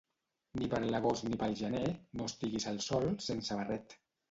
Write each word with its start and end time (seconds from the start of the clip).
Ni 0.61 0.69
per 0.71 0.79
l'agost 0.95 1.25
ni 1.27 1.39
pel 1.43 1.53
gener 1.61 1.83
no 1.91 2.31
estiguis 2.33 2.69
al 2.73 2.83
sol 2.89 3.09
sense 3.31 3.63
barret. 3.63 3.99